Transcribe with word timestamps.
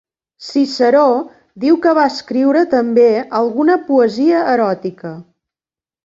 Ciceró 0.43 1.01
diu 1.65 1.75
que 1.83 1.91
va 1.97 2.05
escriure 2.13 2.63
també 2.71 3.05
alguna 3.41 3.75
poesia 3.91 4.41
eròtica. 4.55 5.13